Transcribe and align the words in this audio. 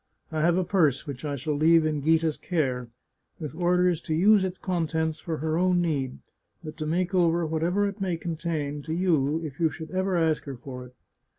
I 0.31 0.41
have 0.41 0.57
a 0.57 0.63
purse 0.63 1.05
which 1.05 1.23
I 1.23 1.35
shall 1.35 1.53
leave 1.53 1.85
in 1.85 2.01
Ghita's 2.01 2.39
care, 2.39 2.87
with 3.39 3.53
orders 3.53 4.01
to 4.01 4.15
use 4.15 4.43
its 4.43 4.57
contents 4.57 5.19
for 5.19 5.37
her 5.37 5.59
own 5.59 5.79
need, 5.79 6.17
but 6.63 6.75
to 6.77 6.87
make 6.87 7.13
over 7.13 7.45
whatever 7.45 7.87
it 7.87 8.01
may 8.01 8.17
contain 8.17 8.81
to 8.81 8.95
you, 8.95 9.39
if 9.43 9.59
you 9.59 9.69
should 9.69 9.91
ever 9.91 10.17
ask 10.17 10.45
her 10.45 10.57
for 10.57 10.85
it. 10.87 10.95